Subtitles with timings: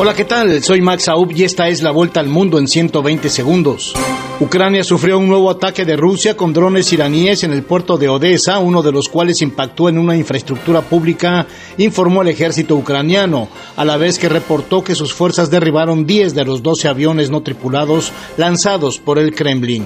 [0.00, 0.62] Hola, ¿qué tal?
[0.62, 3.94] Soy Max Aub y esta es la vuelta al mundo en 120 segundos.
[4.38, 8.60] Ucrania sufrió un nuevo ataque de Rusia con drones iraníes en el puerto de Odessa,
[8.60, 11.48] uno de los cuales impactó en una infraestructura pública,
[11.78, 16.44] informó el ejército ucraniano, a la vez que reportó que sus fuerzas derribaron 10 de
[16.44, 19.84] los 12 aviones no tripulados lanzados por el Kremlin.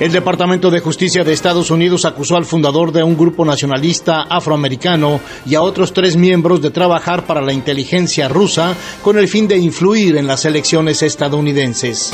[0.00, 5.20] El Departamento de Justicia de Estados Unidos acusó al fundador de un grupo nacionalista afroamericano
[5.44, 9.58] y a otros tres miembros de trabajar para la inteligencia rusa con el fin de
[9.58, 12.12] influir en las elecciones estadounidenses.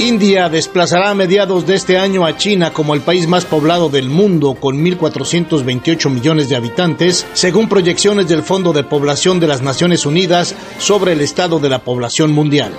[0.00, 4.10] India desplazará a mediados de este año a China como el país más poblado del
[4.10, 10.06] mundo con 1.428 millones de habitantes, según proyecciones del Fondo de Población de las Naciones
[10.06, 12.74] Unidas sobre el estado de la población mundial.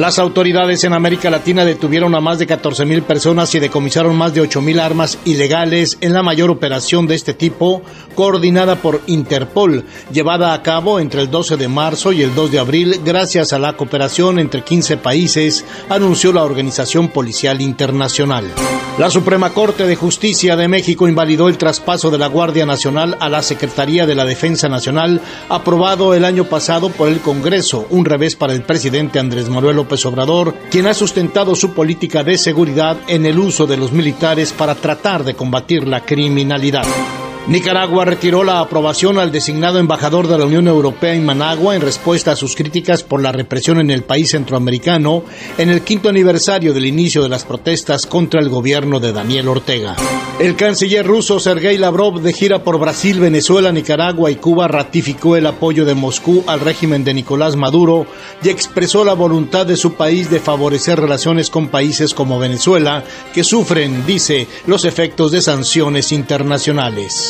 [0.00, 4.40] Las autoridades en América Latina detuvieron a más de 14.000 personas y decomisaron más de
[4.40, 7.82] 8.000 armas ilegales en la mayor operación de este tipo,
[8.14, 12.58] coordinada por Interpol, llevada a cabo entre el 12 de marzo y el 2 de
[12.58, 18.46] abril gracias a la cooperación entre 15 países, anunció la Organización Policial Internacional.
[19.00, 23.30] La Suprema Corte de Justicia de México invalidó el traspaso de la Guardia Nacional a
[23.30, 28.36] la Secretaría de la Defensa Nacional, aprobado el año pasado por el Congreso, un revés
[28.36, 33.24] para el presidente Andrés Manuel López Obrador, quien ha sustentado su política de seguridad en
[33.24, 36.84] el uso de los militares para tratar de combatir la criminalidad.
[37.48, 42.32] Nicaragua retiró la aprobación al designado embajador de la Unión Europea en Managua en respuesta
[42.32, 45.24] a sus críticas por la represión en el país centroamericano
[45.58, 49.96] en el quinto aniversario del inicio de las protestas contra el gobierno de Daniel Ortega.
[50.38, 55.46] El canciller ruso Sergei Lavrov de gira por Brasil, Venezuela, Nicaragua y Cuba ratificó el
[55.46, 58.06] apoyo de Moscú al régimen de Nicolás Maduro
[58.42, 63.44] y expresó la voluntad de su país de favorecer relaciones con países como Venezuela que
[63.44, 67.29] sufren, dice, los efectos de sanciones internacionales.